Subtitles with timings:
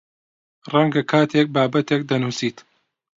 [0.71, 2.57] ڕەنگە کاتێک بابەتێک دەنووسیت